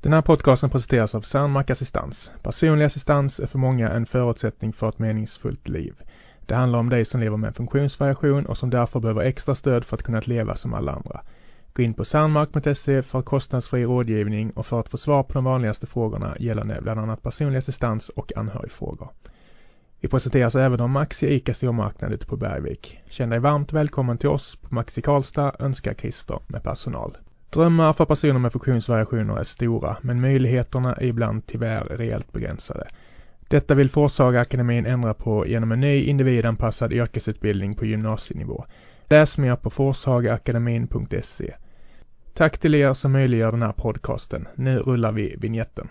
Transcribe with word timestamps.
Den 0.00 0.12
här 0.12 0.22
podcasten 0.22 0.70
presenteras 0.70 1.14
av 1.14 1.20
Sandmark 1.20 1.70
Assistans. 1.70 2.32
Personlig 2.42 2.84
assistans 2.84 3.40
är 3.40 3.46
för 3.46 3.58
många 3.58 3.88
en 3.90 4.06
förutsättning 4.06 4.72
för 4.72 4.88
ett 4.88 4.98
meningsfullt 4.98 5.68
liv. 5.68 5.94
Det 6.46 6.54
handlar 6.54 6.78
om 6.78 6.88
dig 6.88 7.04
som 7.04 7.20
lever 7.20 7.36
med 7.36 7.48
en 7.48 7.54
funktionsvariation 7.54 8.46
och 8.46 8.58
som 8.58 8.70
därför 8.70 9.00
behöver 9.00 9.22
extra 9.22 9.54
stöd 9.54 9.84
för 9.84 9.96
att 9.96 10.02
kunna 10.02 10.20
leva 10.24 10.54
som 10.54 10.74
alla 10.74 10.92
andra. 10.92 11.20
Gå 11.72 11.82
in 11.82 11.94
på 11.94 12.04
sandmark.se 12.04 13.02
för 13.02 13.22
kostnadsfri 13.22 13.84
rådgivning 13.84 14.50
och 14.50 14.66
för 14.66 14.80
att 14.80 14.88
få 14.88 14.98
svar 14.98 15.22
på 15.22 15.32
de 15.32 15.44
vanligaste 15.44 15.86
frågorna 15.86 16.36
gällande 16.38 16.78
bland 16.82 17.00
annat 17.00 17.22
personlig 17.22 17.58
assistans 17.58 18.08
och 18.08 18.32
anhörigfrågor. 18.36 19.08
Vi 20.00 20.08
presenteras 20.08 20.54
även 20.54 20.80
av 20.80 20.88
Maxi 20.88 21.34
ICA 21.34 21.54
stormarknad 21.54 22.12
ute 22.12 22.26
på 22.26 22.36
Bergvik. 22.36 23.00
Känn 23.06 23.30
dig 23.30 23.38
varmt 23.38 23.72
välkommen 23.72 24.18
till 24.18 24.28
oss 24.28 24.56
på 24.56 24.74
Maxi 24.74 25.02
Karlstad 25.02 25.56
önskar 25.58 25.94
Christer 25.94 26.38
med 26.46 26.62
personal. 26.62 27.16
Drömmar 27.50 27.92
för 27.92 28.04
personer 28.04 28.38
med 28.38 28.52
funktionsvariationer 28.52 29.36
är 29.36 29.44
stora, 29.44 29.96
men 30.02 30.20
möjligheterna 30.20 30.94
är 30.94 31.04
ibland 31.04 31.46
tyvärr 31.46 31.84
rejält 31.84 32.32
begränsade. 32.32 32.88
Detta 33.48 33.74
vill 33.74 33.90
Forshagaakademin 33.90 34.86
ändra 34.86 35.14
på 35.14 35.46
genom 35.46 35.72
en 35.72 35.80
ny 35.80 36.04
individanpassad 36.04 36.92
yrkesutbildning 36.92 37.74
på 37.74 37.86
gymnasienivå. 37.86 38.64
Läs 39.10 39.38
mer 39.38 39.56
på 39.56 39.70
forshagaakademin.se. 39.70 41.54
Tack 42.34 42.58
till 42.58 42.74
er 42.74 42.94
som 42.94 43.12
möjliggör 43.12 43.52
den 43.52 43.62
här 43.62 43.72
podcasten. 43.72 44.48
Nu 44.54 44.78
rullar 44.78 45.12
vi 45.12 45.36
vignetten. 45.38 45.88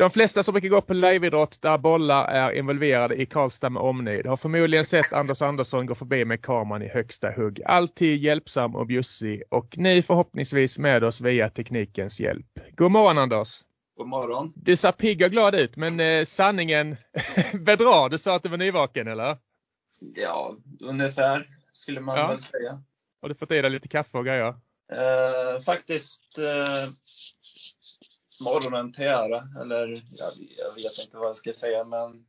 De 0.00 0.10
flesta 0.10 0.42
som 0.42 0.52
brukar 0.52 0.68
gå 0.68 0.80
på 0.80 0.94
liveidrott 0.94 1.62
där 1.62 1.78
bollar 1.78 2.24
är 2.24 2.52
involverade 2.52 3.14
i 3.14 3.26
Karlstad 3.26 3.70
med 3.70 3.82
omnejd 3.82 4.26
har 4.26 4.36
förmodligen 4.36 4.84
sett 4.84 5.12
Anders 5.12 5.42
Andersson 5.42 5.86
gå 5.86 5.94
förbi 5.94 6.24
med 6.24 6.42
kameran 6.42 6.82
i 6.82 6.88
högsta 6.88 7.30
hugg. 7.30 7.62
Alltid 7.66 8.18
hjälpsam 8.18 8.76
och 8.76 8.86
bjussig 8.86 9.42
och 9.48 9.78
nu 9.78 10.02
förhoppningsvis 10.02 10.78
med 10.78 11.04
oss 11.04 11.20
via 11.20 11.50
teknikens 11.50 12.20
hjälp. 12.20 12.46
God 12.76 12.90
morgon 12.90 13.18
Anders! 13.18 13.60
God 13.96 14.08
morgon! 14.08 14.52
Du 14.56 14.76
ser 14.76 14.92
pigg 14.92 15.22
och 15.22 15.30
glad 15.30 15.54
ut 15.54 15.76
men 15.76 16.00
eh, 16.00 16.24
sanningen 16.24 16.96
bedrar. 17.52 18.08
Du 18.08 18.18
sa 18.18 18.36
att 18.36 18.42
du 18.42 18.48
var 18.48 18.58
nyvaken 18.58 19.08
eller? 19.08 19.36
Ja, 20.16 20.56
ungefär 20.80 21.46
skulle 21.72 22.00
man 22.00 22.18
ja. 22.18 22.28
väl 22.28 22.40
säga. 22.40 22.82
Har 23.22 23.28
du 23.28 23.34
fått 23.34 23.50
i 23.50 23.60
dig 23.60 23.70
lite 23.70 23.88
kaffe 23.88 24.18
och 24.18 24.24
grejer? 24.24 24.54
Eh, 24.92 25.62
faktiskt 25.64 26.38
eh, 26.38 26.92
morgonen 28.40 28.92
till 28.92 29.04
ära. 29.04 29.48
Eller 29.60 29.86
jag, 29.88 30.32
jag 30.56 30.74
vet 30.74 30.98
inte 30.98 31.16
vad 31.16 31.28
jag 31.28 31.36
ska 31.36 31.52
säga, 31.52 31.84
men 31.84 32.24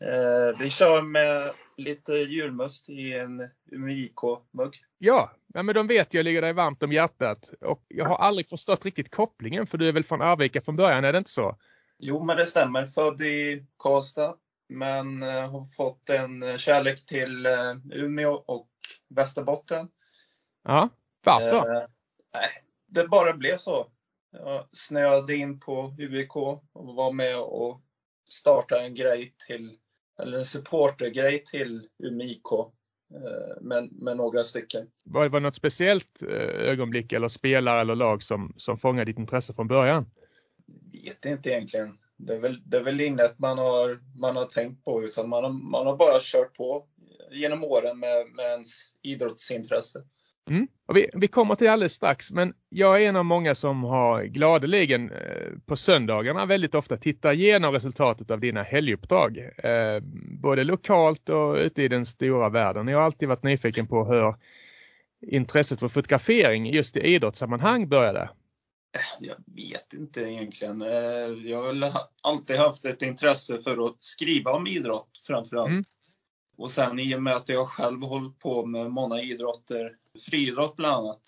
eh, 0.00 0.58
vi 0.58 0.70
kör 0.70 1.02
med 1.02 1.50
lite 1.76 2.12
julmust 2.12 2.88
i 2.88 3.12
en 3.12 3.50
UMIK-mugg. 3.72 4.74
Ja, 4.98 5.30
men 5.46 5.74
de 5.74 5.86
vet 5.86 6.14
jag 6.14 6.24
ligger 6.24 6.42
dig 6.42 6.52
varmt 6.52 6.82
om 6.82 6.92
hjärtat. 6.92 7.50
Och 7.60 7.84
jag 7.88 8.04
har 8.04 8.16
aldrig 8.16 8.48
förstått 8.48 8.84
riktigt 8.84 9.10
kopplingen, 9.10 9.66
för 9.66 9.78
du 9.78 9.88
är 9.88 9.92
väl 9.92 10.04
från 10.04 10.22
Arvika 10.22 10.60
från 10.60 10.76
början, 10.76 11.04
är 11.04 11.12
det 11.12 11.18
inte 11.18 11.30
så? 11.30 11.56
Jo, 11.98 12.24
men 12.24 12.36
det 12.36 12.46
stämmer. 12.46 12.86
Född 12.86 13.20
i 13.20 13.66
Karlstad, 13.78 14.36
men 14.68 15.22
eh, 15.22 15.50
har 15.50 15.66
fått 15.76 16.10
en 16.10 16.58
kärlek 16.58 17.06
till 17.06 17.46
eh, 17.46 17.76
Umeå 17.92 18.32
och 18.32 18.70
Västerbotten. 19.08 19.88
Ja, 20.64 20.88
varför? 21.24 21.76
Eh, 21.76 21.88
nej, 22.34 22.50
det 22.86 23.08
bara 23.08 23.32
blev 23.32 23.56
så. 23.56 23.90
Jag 24.38 24.64
snöade 24.72 25.36
in 25.36 25.60
på 25.60 25.94
UIK 25.98 26.36
och 26.36 26.64
var 26.72 27.12
med 27.12 27.38
och 27.38 27.80
startade 28.28 28.82
en 28.82 28.94
grej 28.94 29.34
till, 29.46 29.76
eller 30.22 30.38
en 30.38 30.44
supportergrej 30.44 31.44
till 31.44 31.88
UMIK 31.98 32.52
eh, 33.14 33.62
med, 33.62 33.92
med 33.92 34.16
några 34.16 34.44
stycken. 34.44 34.90
Var 35.04 35.22
det 35.22 35.28
var 35.28 35.40
något 35.40 35.56
speciellt 35.56 36.22
eh, 36.22 36.28
ögonblick 36.70 37.12
eller 37.12 37.28
spelare 37.28 37.80
eller 37.80 37.94
lag 37.94 38.22
som, 38.22 38.54
som 38.56 38.78
fångade 38.78 39.04
ditt 39.04 39.18
intresse 39.18 39.54
från 39.54 39.68
början? 39.68 40.06
Vet 40.92 41.24
inte 41.24 41.50
egentligen. 41.50 41.98
Det 42.16 42.34
är 42.34 42.40
väl, 42.40 42.62
det 42.64 42.76
är 42.76 42.82
väl 42.82 43.00
inget 43.00 43.38
man 43.38 43.58
har, 43.58 44.00
man 44.20 44.36
har 44.36 44.46
tänkt 44.46 44.84
på 44.84 45.02
utan 45.02 45.28
man 45.28 45.44
har, 45.44 45.50
man 45.50 45.86
har 45.86 45.96
bara 45.96 46.18
kört 46.20 46.56
på 46.56 46.86
genom 47.30 47.64
åren 47.64 47.98
med, 47.98 48.26
med 48.34 48.44
ens 48.44 48.92
idrottsintresse. 49.02 50.04
Mm. 50.50 50.68
Och 50.86 50.96
vi, 50.96 51.10
vi 51.14 51.28
kommer 51.28 51.54
till 51.54 51.68
alldeles 51.68 51.92
strax 51.92 52.30
men 52.30 52.54
jag 52.68 53.02
är 53.02 53.08
en 53.08 53.16
av 53.16 53.24
många 53.24 53.54
som 53.54 53.84
har 53.84 54.24
gladeligen 54.24 55.10
eh, 55.10 55.58
på 55.66 55.76
söndagarna 55.76 56.46
väldigt 56.46 56.74
ofta 56.74 56.96
tittat 56.96 57.34
igenom 57.34 57.72
resultatet 57.72 58.30
av 58.30 58.40
dina 58.40 58.62
helguppdrag. 58.62 59.38
Eh, 59.38 60.00
både 60.42 60.64
lokalt 60.64 61.28
och 61.28 61.54
ute 61.54 61.82
i 61.82 61.88
den 61.88 62.06
stora 62.06 62.48
världen. 62.48 62.88
Jag 62.88 62.98
har 62.98 63.04
alltid 63.04 63.28
varit 63.28 63.42
nyfiken 63.42 63.86
på 63.86 64.04
hur 64.04 64.34
intresset 65.26 65.80
för 65.80 65.88
fotografering 65.88 66.66
just 66.66 66.96
i 66.96 67.00
idrottssammanhang 67.00 67.88
började. 67.88 68.30
Jag 69.20 69.36
vet 69.46 69.92
inte 69.92 70.20
egentligen. 70.20 70.82
Eh, 70.82 71.50
jag 71.50 71.62
har 71.62 71.92
alltid 72.22 72.56
haft 72.56 72.84
ett 72.84 73.02
intresse 73.02 73.62
för 73.62 73.86
att 73.86 73.96
skriva 73.98 74.52
om 74.52 74.66
idrott 74.66 75.20
framförallt. 75.26 75.70
Mm. 75.70 75.84
Och 76.56 76.70
sen 76.70 76.98
i 76.98 77.16
och 77.16 77.22
med 77.22 77.36
att 77.36 77.48
jag 77.48 77.68
själv 77.68 78.02
hållit 78.02 78.38
på 78.38 78.66
med 78.66 78.90
många 78.90 79.22
idrotter, 79.22 79.96
friidrott 80.20 80.76
bland 80.76 80.96
annat. 80.96 81.22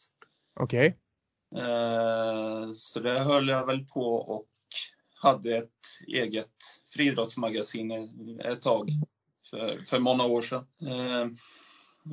Okej. 0.60 0.88
Okay. 0.88 1.06
Eh, 1.54 2.72
så 2.72 3.00
det 3.00 3.18
höll 3.18 3.48
jag 3.48 3.66
väl 3.66 3.84
på 3.84 4.14
och 4.14 4.48
hade 5.22 5.56
ett 5.56 5.70
eget 6.06 6.54
friidrottsmagasin 6.94 7.90
ett 8.44 8.62
tag 8.62 8.90
för, 9.50 9.84
för 9.86 9.98
många 9.98 10.24
år 10.24 10.42
sedan. 10.42 10.66
Eh, 10.80 11.28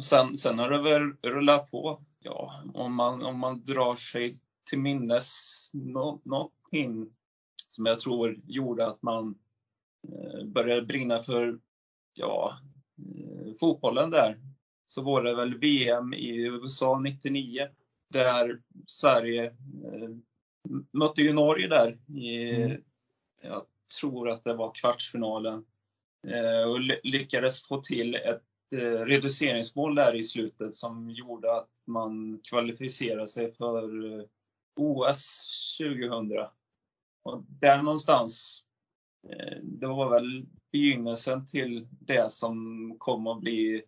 sen, 0.02 0.38
sen 0.38 0.60
har 0.60 0.70
det 0.70 0.82
väl 0.82 1.14
rullat 1.22 1.72
på. 1.72 2.00
Ja, 2.20 2.64
om 2.74 2.96
man, 2.96 3.24
om 3.24 3.40
man 3.40 3.66
drar 3.66 3.96
sig 3.96 4.36
till 4.70 4.80
minnes 4.80 5.32
någonting 5.74 7.16
som 7.68 7.86
jag 7.86 8.00
tror 8.00 8.40
gjorde 8.48 8.88
att 8.88 9.02
man 9.02 9.36
eh, 10.08 10.46
började 10.46 10.82
brinna 10.82 11.24
för 11.24 11.60
ja, 12.14 12.58
fotbollen 13.60 14.10
där 14.10 14.40
så 14.86 15.02
var 15.02 15.24
det 15.24 15.36
väl 15.36 15.58
VM 15.58 16.14
i 16.14 16.36
USA 16.38 17.00
99 17.00 17.68
där 18.10 18.62
Sverige 18.88 19.46
eh, 19.46 20.10
mötte 20.92 21.22
ju 21.22 21.34
Norge 21.34 21.68
där 21.68 22.00
i, 22.08 22.56
mm. 22.56 22.82
jag 23.42 23.66
tror 24.02 24.30
att 24.30 24.44
det 24.44 24.54
var 24.54 24.72
kvartsfinalen 24.76 25.66
eh, 26.28 26.70
och 26.70 26.80
lyckades 27.04 27.68
få 27.68 27.82
till 27.82 28.16
ett 28.16 28.44
eh, 28.72 29.06
reduceringsmål 29.06 29.96
där 29.96 30.16
i 30.16 30.24
slutet 30.24 30.76
som 30.76 31.10
gjorde 31.10 31.58
att 31.58 31.70
man 31.86 32.40
kvalificerade 32.44 33.28
sig 33.28 33.54
för 33.54 34.14
eh, 34.20 34.26
OS 34.76 35.78
2000. 35.82 36.32
Och 37.24 37.44
där 37.48 37.82
någonstans, 37.82 38.64
eh, 39.30 39.58
det 39.64 39.88
var 39.88 40.10
väl 40.10 40.46
begynnelsen 40.74 41.48
till 41.48 41.88
det 42.00 42.32
som 42.32 42.96
kommer 43.00 43.32
att 43.32 43.42
bli 43.42 43.84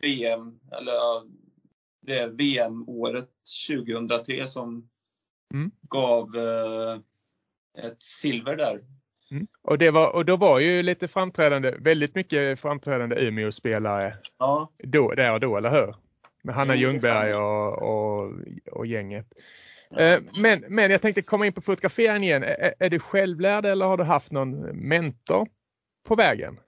VM, 0.00 0.60
eller 0.72 1.28
det 2.00 2.26
VM-året 2.26 3.28
2003 3.68 4.48
som 4.48 4.88
mm. 5.54 5.70
gav 5.88 6.36
eh, 6.36 6.98
ett 7.84 8.02
silver 8.02 8.56
där. 8.56 8.80
Mm. 9.30 9.46
Och, 9.62 9.78
det 9.78 9.90
var, 9.90 10.14
och 10.14 10.24
då 10.24 10.36
var 10.36 10.58
ju 10.58 10.82
lite 10.82 11.08
framträdande, 11.08 11.74
väldigt 11.78 12.14
mycket 12.14 12.60
framträdande 12.60 13.16
Umeå-spelare 13.16 14.16
ja. 14.38 14.70
då, 14.78 15.14
där 15.14 15.32
och 15.32 15.40
då, 15.40 15.56
eller 15.56 15.70
hur? 15.70 15.94
Med 16.42 16.54
Hanna 16.54 16.74
mm, 16.74 16.82
Ljungberg 16.82 17.34
och, 17.34 17.82
och, 17.82 18.32
och 18.72 18.86
gänget. 18.86 19.26
Ja. 19.90 20.00
Eh, 20.00 20.20
men, 20.42 20.64
men 20.68 20.90
jag 20.90 21.02
tänkte 21.02 21.22
komma 21.22 21.46
in 21.46 21.52
på 21.52 21.60
fotograferingen 21.60 22.22
igen. 22.22 22.42
Är, 22.42 22.74
är 22.78 22.90
du 22.90 22.98
självlärd 22.98 23.66
eller 23.66 23.86
har 23.86 23.96
du 23.96 24.04
haft 24.04 24.32
någon 24.32 24.60
mentor 24.88 25.48
på 26.06 26.14
vägen? 26.14 26.60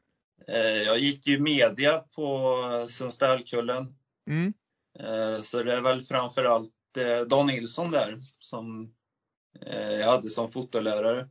Eh, 0.48 0.82
jag 0.82 0.98
gick 0.98 1.26
ju 1.26 1.38
media 1.38 2.04
på 2.16 2.64
Sundstallkullen. 2.88 3.94
Mm. 4.30 4.52
Eh, 4.98 5.40
så 5.40 5.62
det 5.62 5.72
är 5.72 5.80
väl 5.80 6.02
framförallt 6.02 6.96
eh, 6.98 7.20
Dan 7.20 7.46
Nilsson 7.46 7.90
där 7.90 8.14
som 8.38 8.94
jag 10.00 10.06
hade 10.06 10.30
som 10.30 10.52
fotolärare. 10.52 11.28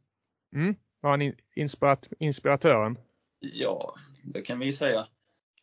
Mm. 0.56 0.76
Var 1.02 1.10
han 1.10 1.34
inspirat 1.56 2.10
inspiratören? 2.20 2.98
Ja, 3.40 3.96
det 4.24 4.42
kan 4.42 4.60
vi 4.60 4.74
säga. 4.74 5.08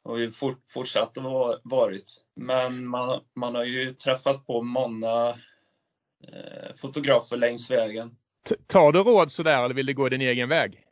Och 0.02 0.18
vi 0.18 0.30
fort, 0.30 0.64
fortsatt 0.70 1.18
att 1.18 1.60
varit. 1.64 2.24
Men 2.36 2.86
man, 2.86 3.20
man 3.34 3.54
har 3.54 3.64
ju 3.64 3.90
träffat 3.90 4.46
på 4.46 4.62
många 4.62 5.34
fotografer 6.80 7.36
längs 7.36 7.70
vägen. 7.70 8.16
T 8.48 8.54
tar 8.66 8.92
du 8.92 8.98
råd 8.98 9.32
sådär 9.32 9.64
eller 9.64 9.74
vill 9.74 9.86
du 9.86 9.94
gå 9.94 10.08
din 10.08 10.20
egen 10.20 10.48
väg? 10.48 10.83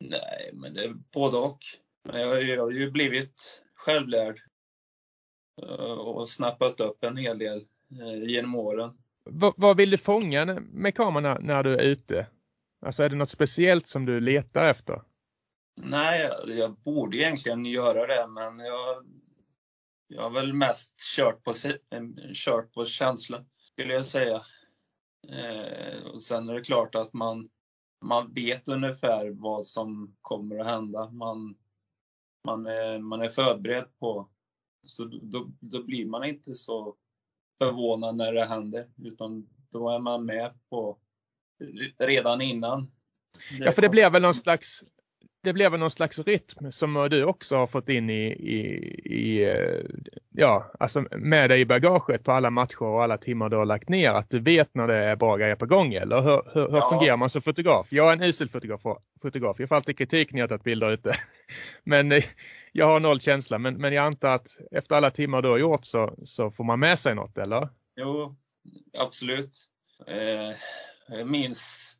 Nej, 0.00 0.50
men 0.52 0.74
det 0.74 0.84
är 0.84 0.94
både 1.12 1.36
och. 1.36 1.58
Men 2.04 2.20
jag, 2.20 2.42
jag 2.42 2.62
har 2.62 2.70
ju 2.70 2.90
blivit 2.90 3.62
självlärd 3.74 4.40
eh, 5.62 5.98
och 5.98 6.28
snappat 6.28 6.80
upp 6.80 7.04
en 7.04 7.16
hel 7.16 7.38
del 7.38 7.66
eh, 8.00 8.30
genom 8.30 8.54
åren. 8.54 8.98
V 9.30 9.52
vad 9.56 9.76
vill 9.76 9.90
du 9.90 9.98
fånga 9.98 10.44
med 10.60 10.94
kameran 10.94 11.46
när 11.46 11.62
du 11.62 11.74
är 11.74 11.82
ute? 11.82 12.26
Alltså 12.80 13.02
är 13.02 13.08
det 13.08 13.16
något 13.16 13.30
speciellt 13.30 13.86
som 13.86 14.06
du 14.06 14.20
letar 14.20 14.64
efter? 14.64 15.02
Nej, 15.76 16.30
jag 16.46 16.76
borde 16.76 17.16
egentligen 17.16 17.66
göra 17.66 18.06
det, 18.06 18.26
men 18.26 18.58
jag, 18.58 19.06
jag 20.06 20.22
har 20.22 20.30
väl 20.30 20.52
mest 20.52 20.94
kört 21.16 21.42
på, 21.44 21.54
kört 22.34 22.72
på 22.72 22.84
känsla, 22.84 23.44
skulle 23.72 23.94
jag 23.94 24.06
säga. 24.06 24.42
Eh, 25.28 26.06
och 26.06 26.22
sen 26.22 26.48
är 26.48 26.54
det 26.54 26.62
klart 26.64 26.94
att 26.94 27.12
man, 27.12 27.48
man 28.06 28.32
vet 28.32 28.68
ungefär 28.68 29.30
vad 29.30 29.66
som 29.66 30.16
kommer 30.22 30.58
att 30.58 30.66
hända. 30.66 31.10
Man, 31.10 31.56
man, 32.44 32.66
är, 32.66 32.98
man 32.98 33.22
är 33.22 33.28
förberedd 33.28 33.98
på, 33.98 34.28
så 34.82 35.04
då, 35.04 35.50
då 35.60 35.82
blir 35.82 36.06
man 36.06 36.24
inte 36.24 36.54
så 36.54 36.96
förvånad 37.58 38.16
när 38.16 38.32
det 38.32 38.44
händer, 38.44 38.88
utan 39.04 39.48
då 39.70 39.90
är 39.90 39.98
man 39.98 40.24
med 40.24 40.54
på 40.68 40.98
redan 41.98 42.40
innan. 42.40 42.90
Ja, 43.58 43.72
för 43.72 43.82
det 43.82 43.88
blev 43.88 44.12
väl 44.12 44.22
någon 44.22 44.34
slags 44.34 44.84
det 45.46 45.52
blev 45.52 45.78
någon 45.78 45.90
slags 45.90 46.18
rytm 46.18 46.72
som 46.72 47.08
du 47.10 47.24
också 47.24 47.56
har 47.56 47.66
fått 47.66 47.88
in 47.88 48.10
i, 48.10 48.26
i, 48.26 48.60
i, 49.04 49.44
eh, 49.44 49.84
ja, 50.30 50.72
alltså 50.80 51.04
med 51.10 51.50
dig 51.50 51.60
i 51.60 51.64
bagaget 51.64 52.24
på 52.24 52.32
alla 52.32 52.50
matcher 52.50 52.82
och 52.82 53.02
alla 53.02 53.18
timmar 53.18 53.48
du 53.48 53.56
har 53.56 53.64
lagt 53.64 53.88
ner. 53.88 54.10
Att 54.10 54.30
du 54.30 54.38
vet 54.38 54.74
när 54.74 54.86
det 54.86 54.94
är 54.94 55.16
bra 55.16 55.36
grejer 55.36 55.54
på 55.54 55.66
gång 55.66 55.94
eller 55.94 56.22
hur, 56.22 56.42
hur, 56.54 56.70
hur 56.70 56.76
ja. 56.76 56.90
fungerar 56.90 57.16
man 57.16 57.30
som 57.30 57.42
fotograf? 57.42 57.86
Jag 57.90 58.08
är 58.08 58.12
en 58.12 58.22
usel 58.22 58.48
fotograf, 58.48 58.80
fotograf. 59.22 59.56
Jag 59.60 59.68
får 59.68 59.76
alltid 59.76 59.98
kritik 59.98 60.32
när 60.32 60.40
jag 60.40 60.48
tagit 60.48 60.64
bilder 60.64 60.90
ute. 60.90 61.12
Men 61.84 62.12
eh, 62.12 62.24
jag 62.72 62.86
har 62.86 63.00
noll 63.00 63.20
känsla. 63.20 63.58
Men, 63.58 63.74
men 63.74 63.92
jag 63.92 64.04
antar 64.04 64.34
att 64.34 64.48
efter 64.70 64.96
alla 64.96 65.10
timmar 65.10 65.42
du 65.42 65.48
har 65.48 65.58
gjort 65.58 65.84
så, 65.84 66.14
så 66.24 66.50
får 66.50 66.64
man 66.64 66.80
med 66.80 66.98
sig 66.98 67.14
något 67.14 67.38
eller? 67.38 67.68
Jo, 67.96 68.36
absolut. 68.98 69.56
Eh, 70.06 70.56
jag 71.08 71.26
minns 71.26 71.95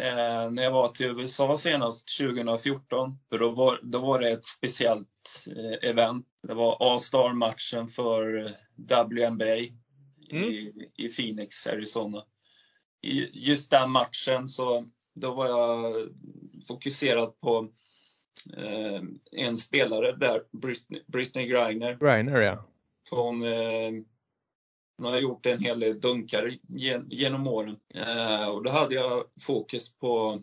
eh, 0.00 0.50
när 0.50 0.62
jag 0.62 0.70
var 0.70 0.88
till 0.88 1.06
USA 1.06 1.56
senast 1.56 2.18
2014. 2.18 3.18
För 3.28 3.38
då 3.38 3.50
var, 3.50 3.80
då 3.82 3.98
var 3.98 4.20
det 4.20 4.30
ett 4.30 4.44
speciellt 4.44 5.46
eh, 5.56 5.90
event. 5.90 6.26
Det 6.42 6.54
var 6.54 6.92
All-Star-matchen 6.92 7.88
för 7.88 8.54
WNBA 8.76 9.56
mm. 10.30 10.44
i, 10.44 10.88
i 10.96 11.08
Phoenix, 11.08 11.66
Arizona. 11.66 12.24
I 13.02 13.46
just 13.46 13.70
den 13.70 13.90
matchen 13.90 14.48
så 14.48 14.86
då 15.14 15.34
var 15.34 15.48
jag 15.48 16.08
fokuserad 16.68 17.40
på 17.40 17.68
eh, 18.56 19.02
en 19.32 19.56
spelare 19.56 20.12
där, 20.12 20.42
Britney, 20.52 21.02
Britney 21.06 21.46
Griner. 21.46 21.94
Griner 22.00 22.40
ja. 22.40 22.66
Hon, 23.10 23.44
eh, 23.44 23.92
hon 25.04 25.12
har 25.12 25.20
gjort 25.20 25.46
en 25.46 25.60
hel 25.60 25.80
del 25.80 26.00
dunkar 26.00 26.58
genom 27.08 27.46
åren. 27.46 27.80
Eh, 27.94 28.48
och 28.48 28.62
då 28.62 28.70
hade 28.70 28.94
jag 28.94 29.24
fokus 29.40 29.98
på, 29.98 30.42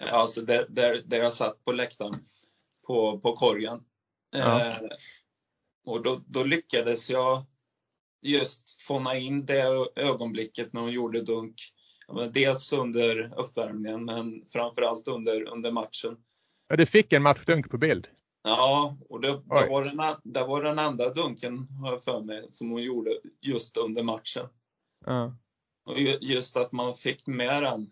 eh, 0.00 0.14
alltså 0.14 0.42
där, 0.42 0.66
där, 0.68 1.02
där 1.06 1.18
jag 1.18 1.32
satt 1.32 1.64
på 1.64 1.72
läktaren, 1.72 2.14
på, 2.86 3.20
på 3.20 3.36
korgen. 3.36 3.84
Ja. 4.30 4.66
Eh, 4.66 4.74
och 5.84 6.02
då, 6.02 6.20
då 6.26 6.44
lyckades 6.44 7.10
jag 7.10 7.42
just 8.22 8.82
fånga 8.82 9.16
in 9.16 9.46
det 9.46 9.86
ögonblicket 9.96 10.72
när 10.72 10.80
hon 10.80 10.92
gjorde 10.92 11.22
dunk. 11.22 11.54
Dels 12.32 12.72
under 12.72 13.32
uppvärmningen 13.36 14.04
men 14.04 14.44
framförallt 14.52 15.08
under, 15.08 15.48
under 15.48 15.70
matchen. 15.70 16.16
Ja, 16.68 16.76
du 16.76 16.86
fick 16.86 17.12
en 17.12 17.22
matchdunk 17.22 17.70
på 17.70 17.78
bild? 17.78 18.08
Ja, 18.42 18.96
och 19.08 19.20
det, 19.20 19.28
det, 19.28 19.68
var 19.68 19.84
den, 19.84 20.16
det 20.24 20.44
var 20.44 20.62
den 20.62 20.78
enda 20.78 21.14
dunken, 21.14 21.68
har 21.80 21.92
jag 21.92 22.04
för 22.04 22.20
mig, 22.20 22.46
som 22.50 22.70
hon 22.70 22.82
gjorde 22.82 23.20
just 23.40 23.76
under 23.76 24.02
matchen. 24.02 24.46
Ja. 25.06 25.36
Och 25.84 26.00
just 26.20 26.56
att 26.56 26.72
man 26.72 26.94
fick 26.96 27.26
med 27.26 27.62
den. 27.62 27.90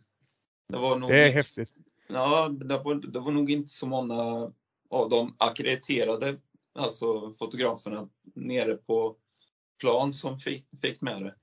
Det, 0.69 0.79
var 0.79 0.97
nog 0.97 1.11
det 1.11 1.29
är 1.29 1.31
häftigt. 1.31 1.71
Ja, 2.09 2.49
det 2.49 2.79
var, 2.79 2.95
det 2.95 3.21
var 3.21 3.33
nog 3.33 3.51
inte 3.51 3.69
så 3.69 3.87
många 3.87 4.53
av 4.91 5.11
de 5.11 5.35
akkrediterade, 5.39 6.37
alltså 6.75 7.35
fotograferna, 7.39 8.09
nere 8.35 8.77
på 8.77 9.17
plan 9.81 10.13
som 10.13 10.39
fick, 10.39 10.67
fick 10.83 11.01
med 11.01 11.23
det. 11.23 11.35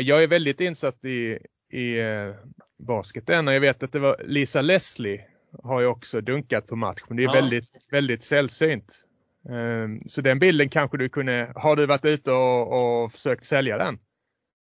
Jag 0.00 0.22
är 0.22 0.26
väldigt 0.26 0.60
insatt 0.60 1.04
i, 1.04 1.38
i 1.72 1.98
eh, 1.98 2.34
basketen 2.78 3.48
och 3.48 3.54
jag 3.54 3.60
vet 3.60 3.82
att 3.82 3.92
det 3.92 3.98
var 3.98 4.22
Lisa 4.24 4.62
Leslie 4.62 5.33
har 5.62 5.80
ju 5.80 5.86
också 5.86 6.20
dunkat 6.20 6.66
på 6.66 6.76
match. 6.76 7.02
Men 7.08 7.16
det 7.16 7.22
är 7.22 7.24
ja. 7.24 7.32
väldigt, 7.32 7.86
väldigt 7.90 8.22
sällsynt. 8.22 9.06
Um, 9.48 10.00
så 10.06 10.20
den 10.20 10.38
bilden 10.38 10.68
kanske 10.68 10.98
du 10.98 11.08
kunde, 11.08 11.52
har 11.56 11.76
du 11.76 11.86
varit 11.86 12.04
ute 12.04 12.32
och, 12.32 13.02
och 13.02 13.12
försökt 13.12 13.44
sälja 13.44 13.78
den? 13.78 13.98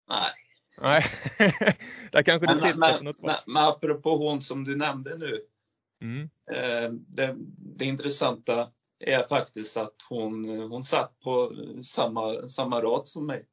Nej. 0.08 0.30
Nej, 0.80 1.04
där 2.12 2.22
kanske 2.22 2.46
du 2.46 2.54
sitter 2.54 2.78
men, 2.78 2.98
på 2.98 3.04
något 3.04 3.22
men, 3.22 3.34
men 3.46 3.64
apropå 3.64 4.16
hon 4.16 4.40
som 4.40 4.64
du 4.64 4.76
nämnde 4.76 5.18
nu. 5.18 5.40
Mm. 6.02 6.30
Eh, 6.52 6.92
det, 6.92 7.34
det 7.56 7.84
intressanta 7.84 8.68
är 9.00 9.22
faktiskt 9.28 9.76
att 9.76 9.94
hon, 10.08 10.44
hon 10.70 10.84
satt 10.84 11.20
på 11.20 11.52
samma, 11.82 12.48
samma 12.48 12.80
rad 12.80 13.08
som 13.08 13.26
mig. 13.26 13.44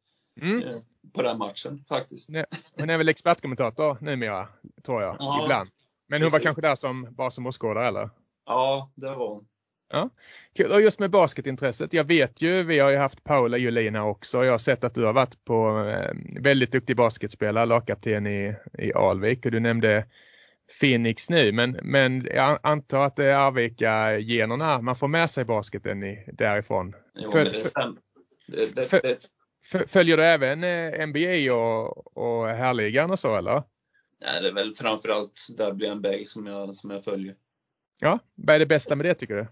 Mm. 0.41 0.63
Eh, 0.63 0.75
på 1.13 1.21
den 1.21 1.37
matchen 1.37 1.85
faktiskt. 1.89 2.29
hon 2.73 2.89
är 2.89 2.97
väl 2.97 3.09
expertkommentator 3.09 3.97
numera, 4.01 4.47
tror 4.83 5.01
jag, 5.01 5.15
ja, 5.19 5.43
ibland. 5.43 5.69
Men 6.09 6.21
hon 6.21 6.31
var 6.31 6.39
kanske 6.39 6.61
där 6.61 6.75
som, 6.75 7.07
bara 7.11 7.31
som 7.31 7.47
åskådare 7.47 7.87
eller? 7.87 8.09
Ja, 8.45 8.91
det 8.95 9.15
var 9.15 9.29
hon. 9.29 9.47
Ja, 9.89 10.09
kul. 10.55 10.71
Och 10.71 10.81
just 10.81 10.99
med 10.99 11.09
basketintresset. 11.09 11.93
Jag 11.93 12.03
vet 12.03 12.41
ju, 12.41 12.63
vi 12.63 12.79
har 12.79 12.89
ju 12.89 12.97
haft 12.97 13.23
Paula 13.23 13.57
Julina 13.57 14.05
också. 14.05 14.45
Jag 14.45 14.51
har 14.51 14.57
sett 14.57 14.83
att 14.83 14.93
du 14.93 15.05
har 15.05 15.13
varit 15.13 15.45
på 15.45 15.85
eh, 15.87 16.41
väldigt 16.41 16.71
duktig 16.71 16.95
basketspelare, 16.95 17.65
lagkapten 17.65 18.27
i, 18.27 18.55
i 18.77 18.93
Alvik 18.93 19.45
och 19.45 19.51
du 19.51 19.59
nämnde 19.59 20.05
Phoenix 20.79 21.29
nu. 21.29 21.51
Men, 21.51 21.79
men 21.83 22.25
jag 22.33 22.59
antar 22.63 23.05
att 23.05 23.15
det 23.15 23.25
är 23.25 23.35
Arvika-generna 23.35 24.81
man 24.81 24.95
får 24.95 25.07
med 25.07 25.29
sig 25.29 25.45
basketen 25.45 26.03
i, 26.03 26.25
därifrån. 26.33 26.95
Jo, 27.15 27.31
Föl, 27.31 27.45
det 28.47 28.75
det, 28.75 29.01
det, 29.01 29.87
följer 29.87 30.17
du 30.17 30.25
även 30.25 30.63
eh, 30.63 31.07
NBA 31.07 31.55
och, 31.55 32.17
och 32.17 32.47
härligan 32.47 33.11
och 33.11 33.19
så 33.19 33.35
eller? 33.35 33.63
Nej, 34.21 34.41
det 34.41 34.47
är 34.47 34.53
väl 34.53 34.73
framförallt 34.73 35.47
WNBA 35.49 36.25
som 36.25 36.45
jag, 36.45 36.75
som 36.75 36.89
jag 36.89 37.03
följer. 37.03 37.35
Ja, 37.99 38.19
vad 38.35 38.55
är 38.55 38.59
det 38.59 38.65
bästa 38.65 38.95
med 38.95 39.05
det 39.05 39.15
tycker 39.15 39.35
du? 39.35 39.47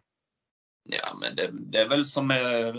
Ja, 0.84 1.18
men 1.22 1.36
det, 1.36 1.50
det 1.52 1.78
är 1.78 1.90
väl 1.90 2.06
som, 2.06 2.30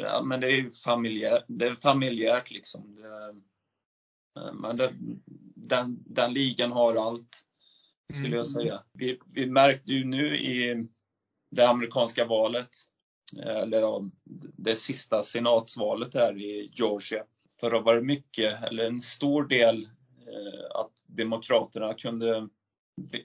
ja, 0.00 0.23
men 0.23 0.40
det 0.40 0.46
är 0.46 0.70
familjärt, 0.85 1.44
det 1.49 1.67
är 1.67 1.75
familjärt 1.75 2.50
liksom. 2.50 2.94
Det, 2.96 3.35
men 4.52 4.76
det, 4.76 4.93
den, 5.55 5.99
den 6.06 6.32
ligan 6.32 6.73
har 6.73 6.94
allt, 6.94 7.44
skulle 8.12 8.26
mm. 8.26 8.38
jag 8.38 8.49
säga. 8.49 8.82
Vi, 8.93 9.20
vi 9.32 9.46
märkte 9.46 9.93
ju 9.93 10.05
nu 10.05 10.38
i 10.38 10.87
det 11.50 11.69
amerikanska 11.69 12.25
valet, 12.25 12.70
eller 13.43 13.81
ja, 13.81 14.02
det 14.56 14.76
sista 14.76 15.23
senatsvalet 15.23 16.14
här 16.14 16.38
i 16.38 16.70
Georgia. 16.73 17.25
För 17.61 17.70
det 17.70 17.81
var 17.81 18.00
mycket, 18.00 18.64
eller 18.64 18.87
en 18.87 19.00
stor 19.00 19.45
del 19.45 19.87
Eh, 19.87 19.98
att 20.70 20.92
Demokraterna 21.06 21.94
kunde 21.94 22.49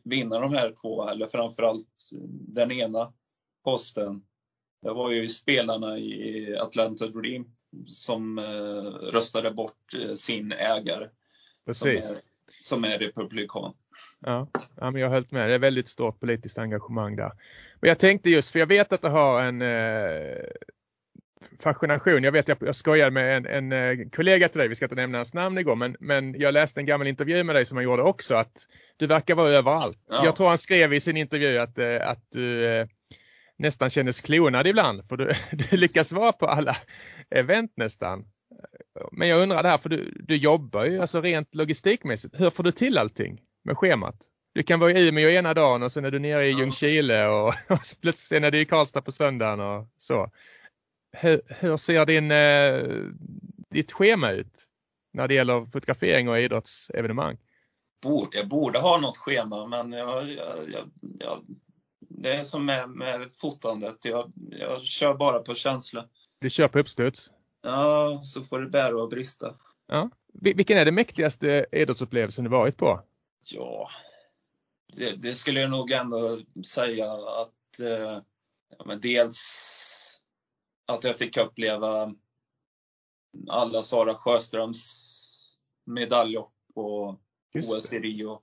vinna 0.04 0.40
de 0.40 0.54
här 0.54 0.76
två, 0.82 1.10
eller 1.10 1.28
framförallt 1.28 2.10
den 2.48 2.72
ena 2.72 3.14
posten. 3.64 4.24
Det 4.82 4.94
var 4.94 5.12
ju 5.12 5.30
spelarna 5.30 5.98
i 5.98 6.58
Atlanta 6.58 7.08
Dream 7.08 7.46
som 7.88 8.38
eh, 8.38 9.12
röstade 9.12 9.52
bort 9.52 9.94
eh, 9.94 10.14
sin 10.14 10.52
ägare. 10.52 11.10
Precis. 11.66 12.06
Som 12.06 12.16
är, 12.16 12.22
som 12.62 12.84
är 12.84 13.00
republikan. 13.00 13.74
Ja, 14.20 14.48
ja 14.76 14.92
men 14.92 15.02
jag 15.02 15.08
har 15.08 15.16
helt 15.16 15.32
med. 15.32 15.50
Det 15.50 15.56
är 15.56 15.60
väldigt 15.60 15.88
stort 15.88 16.20
politiskt 16.20 16.58
engagemang 16.58 17.16
där. 17.16 17.32
Men 17.80 17.88
jag 17.88 18.00
tänkte 18.00 18.30
just, 18.30 18.52
för 18.52 18.60
jag 18.60 18.68
vet 18.68 18.94
att 18.94 19.02
du 19.02 19.08
har 19.08 19.44
en 19.44 19.62
eh, 19.62 20.44
fascination. 21.60 22.24
Jag 22.24 22.32
vet, 22.32 22.48
jag, 22.48 22.58
jag 22.62 22.76
skojade 22.76 23.12
med 23.12 23.38
en, 23.38 23.46
en, 23.46 23.72
eh, 23.72 24.08
kollega 24.10 24.50
till 24.50 24.60
dig, 24.60 24.68
vi 24.68 24.76
ska 24.76 24.86
inte 24.86 24.96
nämna 24.96 25.18
hans 25.18 25.34
namn 25.34 25.58
igår, 25.58 25.76
men, 25.76 25.96
men 26.00 26.40
jag 26.40 26.54
läste 26.54 26.80
en 26.80 26.86
gammal 26.86 27.08
intervju 27.08 27.44
med 27.44 27.56
dig 27.56 27.66
som 27.66 27.78
han 27.78 27.84
gjorde 27.84 28.04
också, 28.04 28.36
att 28.36 28.68
du 28.98 29.08
verkar 29.08 29.36
vara 29.36 29.50
överallt. 29.50 30.00
Ja. 30.10 30.26
Jag 30.26 30.36
tror 30.36 30.50
han 30.50 30.58
skrev 30.58 30.94
i 30.94 31.00
sin 31.00 31.18
intervju 31.18 31.58
att, 31.58 31.78
eh, 31.78 32.10
att 32.10 32.32
du 32.32 32.66
eh, 32.66 32.88
nästan 33.58 33.90
kändes 33.90 34.22
klonad 34.22 34.68
ibland, 34.68 35.10
för 35.10 35.18
du, 35.18 35.32
du 35.52 35.78
lyckas 35.78 36.12
vara 36.12 36.32
på 36.32 36.48
alla 36.48 36.76
event 37.30 37.72
nästan. 37.76 38.26
Men 39.12 39.28
jag 39.28 39.42
undrar 39.42 39.64
det 39.64 39.70
här, 39.70 39.78
för 39.78 39.90
du, 39.90 40.14
du 40.20 40.36
jobbar 40.36 40.86
ju 40.86 41.00
alltså 41.00 41.22
rent 41.22 41.56
logistikmässigt. 41.56 42.40
Hur 42.40 42.50
får 42.50 42.64
du 42.64 42.72
till 42.72 42.98
allting 42.98 43.42
med 43.64 43.78
schemat? 43.78 44.16
Du 44.54 44.64
kan 44.64 44.80
vara 44.80 44.92
i 44.92 45.08
Umeå 45.08 45.30
ena 45.30 45.54
dagen 45.54 45.84
och 45.84 45.92
sen 45.92 46.06
är 46.06 46.12
du 46.12 46.20
nere 46.20 46.46
i 46.46 46.52
Ljungskile 46.52 47.28
och, 47.28 47.48
och 47.68 47.80
plötsligt 48.02 48.44
är 48.44 48.52
du 48.52 48.60
i 48.60 48.66
Karlstad 48.66 49.02
på 49.02 49.12
söndagen 49.12 49.60
och 49.60 49.88
så 49.98 50.32
hur, 51.14 51.42
hur 51.48 51.78
ser 51.78 52.06
din, 52.06 52.32
eh, 52.32 52.84
ditt 53.70 53.92
schema 53.92 54.32
ut 54.32 54.68
när 55.12 55.28
det 55.28 55.34
gäller 55.34 55.66
fotografering 55.66 56.30
och 56.30 56.40
idrottsevenemang? 56.40 57.38
Borde, 58.02 58.38
jag 58.38 58.48
borde 58.48 58.80
ha 58.80 58.98
något 58.98 59.18
schema 59.18 59.68
men 59.68 59.92
jag, 59.92 60.30
jag, 60.30 60.48
jag, 61.20 61.46
det 62.00 62.34
är 62.34 62.44
som 62.44 62.66
med, 62.66 62.90
med 62.90 63.30
fotandet. 63.38 64.06
Jag, 64.06 64.32
jag 64.52 64.82
kör 64.82 65.14
bara 65.14 65.40
på 65.40 65.56
känsla. 65.56 66.10
Du 66.40 66.50
kör 66.50 66.68
på 66.68 66.80
uppstuds? 66.80 67.30
Ja, 67.62 68.22
så 68.24 68.44
får 68.44 68.60
det 68.60 68.70
bära 68.70 69.02
och 69.02 69.10
brista. 69.10 69.56
Ja. 69.88 70.10
Vilken 70.34 70.78
är 70.78 70.86
den 70.86 70.96
mäktigaste 70.96 71.66
idrottsupplevelsen 71.72 72.44
du 72.44 72.50
varit 72.50 72.78
på? 72.78 73.02
Ja, 73.52 73.90
det, 74.94 75.16
det 75.16 75.36
skulle 75.36 75.62
jag 75.62 75.70
nog 75.70 75.92
ändå 75.92 76.40
säga 76.66 77.12
att 77.14 77.80
eh, 77.80 78.22
ja, 78.78 78.86
men 78.86 79.02
dels 79.02 79.40
att 80.86 81.04
jag 81.04 81.18
fick 81.18 81.38
uppleva 81.38 82.16
alla 83.50 83.84
Sara 83.84 84.16
Sjöströms 84.16 85.10
medaljer 85.86 86.46
på 86.74 87.18
OS 87.54 87.94
i 87.94 88.00
Rio. 88.00 88.42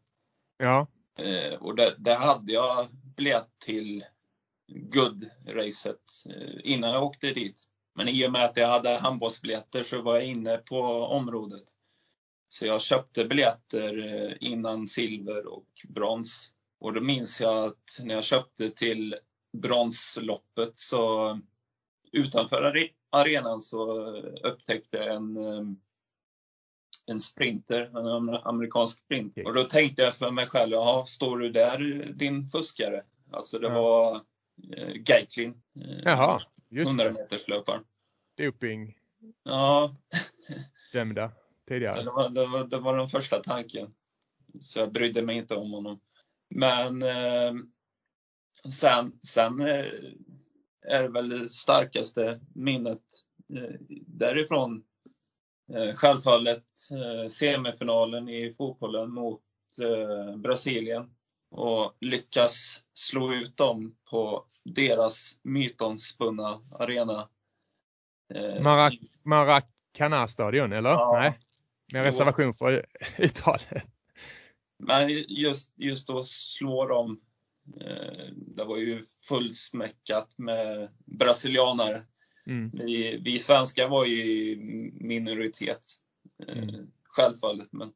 Ja. 0.57 0.87
Eh, 1.19 1.55
och 1.55 1.77
det, 1.77 1.95
det, 1.99 2.15
hade 2.15 2.53
jag 2.53 2.87
biljett 3.17 3.51
till 3.59 4.05
Good-racet 4.73 6.27
eh, 6.27 6.61
innan 6.65 6.91
jag 6.91 7.03
åkte 7.03 7.33
dit. 7.33 7.67
Men 7.95 8.09
i 8.09 8.27
och 8.27 8.33
med 8.33 8.45
att 8.45 8.57
jag 8.57 8.69
hade 8.69 8.99
handbollsbiljetter 8.99 9.83
så 9.83 10.03
var 10.03 10.15
jag 10.15 10.25
inne 10.25 10.57
på 10.57 10.81
området. 11.05 11.65
Så 12.49 12.67
jag 12.67 12.83
köpte 12.83 13.25
biljetter 13.25 13.99
eh, 13.99 14.37
innan 14.41 14.89
silver 14.89 15.47
och 15.47 15.69
brons. 15.89 16.53
Och 16.81 16.93
då 16.93 17.01
minns 17.01 17.41
jag 17.41 17.65
att 17.65 17.99
när 18.01 18.15
jag 18.15 18.25
köpte 18.25 18.69
till 18.69 19.17
bronsloppet 19.53 20.79
så 20.79 21.39
utanför 22.13 22.89
arenan 23.11 23.61
så 23.61 24.13
upptäckte 24.43 25.05
en, 25.05 25.37
eh, 25.37 25.63
en 27.07 27.21
sprinter, 27.21 27.81
en 27.99 28.29
amerikansk 28.29 28.99
sprinter. 29.05 29.47
Och 29.47 29.55
då 29.55 29.65
tänkte 29.65 30.03
jag 30.03 30.15
för 30.15 30.31
mig 30.31 30.47
själv, 30.47 30.73
jaha, 30.73 31.07
står 31.07 31.39
du 31.39 31.51
där 31.51 31.79
din 32.15 32.49
fuskare? 32.49 33.03
Alltså 33.31 33.59
det 33.59 33.69
var 33.69 34.21
eh, 34.77 34.95
Geitlin. 35.07 35.63
Eh, 35.77 35.99
jaha, 36.05 36.43
just 36.69 37.01
100 37.01 37.13
meters 37.13 37.49
löparen. 37.49 37.85
Doping. 38.37 38.97
Ja. 39.43 39.97
Dömda 40.93 41.33
tidigare. 41.69 42.03
Det 42.03 42.11
var, 42.11 42.31
det, 42.31 42.47
var, 42.47 42.65
det 42.65 42.79
var 42.79 42.97
den 42.97 43.09
första 43.09 43.43
tanken. 43.43 43.95
Så 44.61 44.79
jag 44.79 44.93
brydde 44.93 45.23
mig 45.23 45.37
inte 45.37 45.55
om 45.55 45.73
honom. 45.73 46.01
Men 46.49 47.03
eh, 47.03 47.53
sen, 48.73 49.19
sen 49.23 49.61
eh, 49.61 49.87
är 50.83 51.09
väl 51.09 51.29
det 51.29 51.49
starkaste 51.49 52.41
minnet 52.55 53.03
eh, 53.57 53.75
därifrån. 54.07 54.85
Eh, 55.73 55.95
självfallet 55.95 56.65
eh, 56.93 57.29
semifinalen 57.29 58.29
i 58.29 58.55
fotbollen 58.55 59.11
mot 59.11 59.43
Brasilien 60.37 61.11
och 61.51 61.97
lyckas 62.01 62.81
slå 62.95 63.33
ut 63.35 63.57
dem 63.57 63.97
på 64.11 64.45
deras 64.65 65.39
mytomspunna 65.43 66.61
arena. 66.79 67.29
Marac 68.61 68.95
Maracana-stadion, 69.23 70.73
eller? 70.73 70.91
Ja. 70.91 71.19
Nej, 71.21 71.39
med 71.93 72.03
reservation 72.05 72.55
för 72.55 72.87
uttalet. 73.19 73.85
Men 74.79 75.09
just, 75.29 75.73
just 75.77 76.11
att 76.11 76.27
slå 76.27 76.87
dem 76.87 77.19
Eh, 77.19 77.30
det 78.37 78.65
var 78.65 78.77
ju 78.77 79.03
fullsmäckat 79.29 80.39
med 80.39 80.89
brasilianare. 81.05 82.03
Mm. 82.47 82.71
Vi, 82.75 83.21
vi 83.25 83.39
svenskar 83.39 83.89
var 83.89 84.05
ju 84.05 84.23
i 84.23 84.57
minoritet, 85.01 85.81
eh, 86.49 86.59
mm. 86.59 86.91
självfallet. 87.05 87.69
Men... 87.73 87.93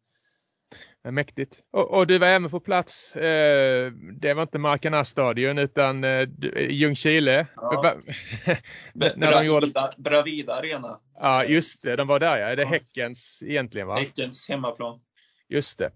Mäktigt. 1.15 1.63
Och, 1.71 1.91
och, 1.91 2.07
du 2.07 2.19
var 2.19 2.27
även 2.27 2.51
på 2.51 2.61
plats, 2.61 3.17
eh, 3.17 3.93
det 3.93 4.35
var 4.35 4.43
inte 4.43 4.59
Maracana-stadion 4.59 5.59
utan 5.59 6.05
eh, 6.05 6.29
Ljungskile. 6.71 7.47
Ja. 7.57 7.97
när 8.95 9.17
Bravida, 9.17 9.41
de 9.41 9.47
gjorde... 9.47 9.91
Bravida 9.97 10.55
Arena. 10.55 11.01
Ja, 11.21 11.45
just 11.45 11.83
det. 11.83 11.97
De 11.97 12.09
var 12.09 12.21
där 12.21 12.37
ja. 12.37 12.47
Är 12.47 12.57
det 12.57 12.63
ja. 12.63 12.69
Häckens 12.69 13.43
egentligen 13.47 13.87
va? 13.87 13.97
Häckens 13.97 14.49
hemmaplan. 14.49 15.01
Just 15.49 15.79
det. 15.79 15.93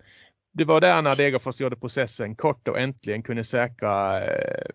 Det 0.58 0.64
var 0.64 0.80
där 0.80 1.02
när 1.02 1.16
Degerfors 1.16 1.60
gjorde 1.60 1.76
processen 1.76 2.36
kort 2.36 2.68
och 2.68 2.78
äntligen 2.78 3.22
kunde 3.22 3.44
säkra 3.44 4.24
eh, 4.24 4.66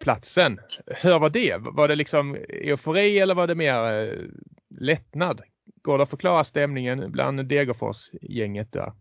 platsen. 0.00 0.58
Hur 0.86 1.18
var 1.18 1.30
det? 1.30 1.56
Var 1.58 1.88
det 1.88 1.94
liksom 1.94 2.34
eufori 2.48 3.18
eller 3.18 3.34
var 3.34 3.46
det 3.46 3.54
mer 3.54 3.92
eh, 3.92 4.18
lättnad? 4.80 5.40
Går 5.82 5.98
det 5.98 6.02
att 6.02 6.10
förklara 6.10 6.44
stämningen 6.44 7.12
bland 7.12 7.46
Degerfors-gänget 7.46 8.72
där? 8.72 8.92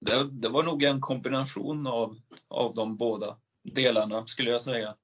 Det, 0.00 0.30
det, 0.30 0.48
var 0.48 0.62
nog 0.62 0.82
en 0.82 1.00
kombination 1.00 1.86
av, 1.86 2.16
av 2.48 2.74
de 2.74 2.96
båda 2.96 3.36
delarna 3.62 4.26
skulle 4.26 4.50
jag 4.50 4.60
säga. 4.60 4.94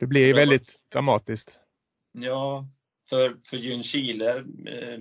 Det 0.00 0.06
blir 0.06 0.34
väldigt 0.34 0.74
dramatiskt. 0.92 1.58
Ja, 2.12 2.66
för, 3.08 3.36
för 3.50 3.56
Ljungskile, 3.56 4.36
eh, 4.66 5.00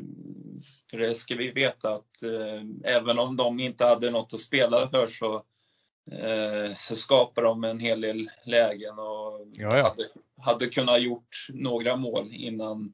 för 0.91 0.97
det 0.97 1.15
ska 1.15 1.35
vi 1.35 1.51
veta 1.51 1.93
att 1.93 2.23
eh, 2.23 2.93
även 2.95 3.19
om 3.19 3.35
de 3.35 3.59
inte 3.59 3.85
hade 3.85 4.11
något 4.11 4.33
att 4.33 4.39
spela 4.39 4.89
för 4.89 5.07
så, 5.07 5.35
eh, 6.11 6.75
så 6.77 6.95
skapade 6.95 7.47
de 7.47 7.63
en 7.63 7.79
hel 7.79 8.01
del 8.01 8.29
lägen 8.45 8.99
och 8.99 9.47
ja, 9.53 9.77
ja. 9.77 9.83
Hade, 9.83 10.07
hade 10.41 10.67
kunnat 10.67 11.01
gjort 11.01 11.47
några 11.49 11.95
mål 11.95 12.27
innan, 12.31 12.93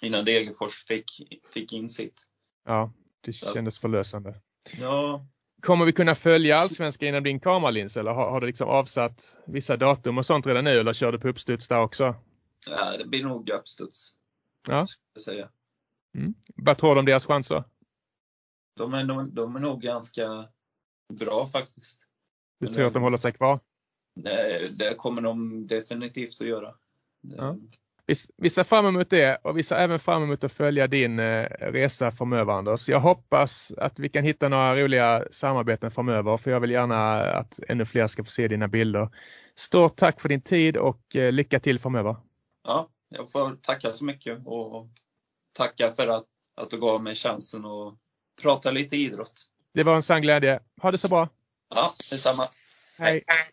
innan 0.00 0.24
Degerfors 0.24 0.84
fick, 0.84 1.38
fick 1.54 1.72
in 1.72 1.90
sitt. 1.90 2.26
Ja, 2.66 2.92
det 3.20 3.32
kändes 3.32 3.78
förlösande. 3.78 4.34
Ja. 4.78 5.26
Kommer 5.62 5.84
vi 5.84 5.92
kunna 5.92 6.14
följa 6.14 6.56
allsvenskan 6.56 7.06
genom 7.06 7.22
din 7.22 7.40
kameralins 7.40 7.96
eller 7.96 8.10
har, 8.10 8.30
har 8.30 8.40
du 8.40 8.46
liksom 8.46 8.68
avsatt 8.68 9.36
vissa 9.46 9.76
datum 9.76 10.18
och 10.18 10.26
sånt 10.26 10.46
redan 10.46 10.64
nu 10.64 10.80
eller 10.80 10.92
kör 10.92 11.12
du 11.12 11.18
på 11.18 11.28
uppstuds 11.28 11.68
där 11.68 11.80
också? 11.80 12.14
Ja, 12.70 12.96
det 12.96 13.04
blir 13.04 13.24
nog 13.24 13.50
uppstuds. 13.50 14.14
Ja. 14.68 14.86
Säga. 15.24 15.50
Mm. 16.18 16.34
Vad 16.56 16.78
tror 16.78 16.94
du 16.94 16.98
om 16.98 17.06
deras 17.06 17.26
chanser? 17.26 17.64
De 18.76 18.94
är, 18.94 19.04
de, 19.04 19.34
de 19.34 19.56
är 19.56 19.60
nog 19.60 19.82
ganska 19.82 20.48
bra 21.12 21.46
faktiskt. 21.46 22.06
Du 22.60 22.66
tror 22.66 22.86
att 22.86 22.92
de 22.92 23.02
håller 23.02 23.16
sig 23.16 23.32
kvar? 23.32 23.60
Det, 24.14 24.68
det 24.78 24.94
kommer 24.94 25.22
de 25.22 25.66
definitivt 25.66 26.40
att 26.40 26.46
göra. 26.46 26.74
Ja. 27.20 27.56
Vi, 28.06 28.14
vi 28.36 28.50
ser 28.50 28.64
fram 28.64 28.86
emot 28.86 29.10
det 29.10 29.36
och 29.36 29.58
vi 29.58 29.62
ser 29.62 29.76
även 29.76 29.98
fram 29.98 30.22
emot 30.22 30.44
att 30.44 30.52
följa 30.52 30.86
din 30.86 31.18
eh, 31.18 31.44
resa 31.60 32.10
framöver 32.10 32.52
Anders. 32.52 32.88
Jag 32.88 33.00
hoppas 33.00 33.72
att 33.76 33.98
vi 33.98 34.08
kan 34.08 34.24
hitta 34.24 34.48
några 34.48 34.76
roliga 34.76 35.24
samarbeten 35.30 35.90
framöver 35.90 36.36
för 36.36 36.50
jag 36.50 36.60
vill 36.60 36.70
gärna 36.70 37.22
att 37.22 37.60
ännu 37.68 37.84
fler 37.84 38.06
ska 38.06 38.24
få 38.24 38.30
se 38.30 38.48
dina 38.48 38.68
bilder. 38.68 39.08
Stort 39.54 39.96
tack 39.96 40.20
för 40.20 40.28
din 40.28 40.42
tid 40.42 40.76
och 40.76 41.16
eh, 41.16 41.32
lycka 41.32 41.60
till 41.60 41.78
framöver. 41.78 42.16
Ja, 42.64 42.88
jag 43.10 43.30
får 43.32 43.56
tacka 43.56 43.90
så 43.90 44.04
mycket 44.04 44.46
och 44.46 44.88
tacka 45.52 45.92
för 45.92 46.08
att, 46.08 46.26
att 46.54 46.70
du 46.70 46.80
gav 46.80 47.02
mig 47.02 47.14
chansen 47.14 47.64
att 47.64 47.98
prata 48.42 48.70
lite 48.70 48.96
idrott. 48.96 49.46
Det 49.74 49.82
var 49.82 49.94
en 49.94 50.02
sann 50.02 50.22
glädje. 50.22 50.60
Ha 50.82 50.90
det 50.90 50.98
så 50.98 51.08
bra! 51.08 51.28
Ja, 51.68 51.92
detsamma. 52.10 52.48
Hej. 52.98 53.24
Hej. 53.26 53.50